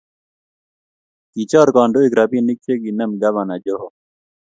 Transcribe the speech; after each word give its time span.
Kichor 1.33 1.67
kandoik 1.75 2.13
rabinik 2.17 2.59
ce 2.65 2.73
kinem 2.81 3.11
Gavana 3.21 3.55
Joho 3.63 3.87